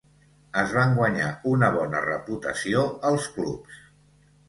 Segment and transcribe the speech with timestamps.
[0.61, 3.83] Es van guanyar una bona reputació als clubs.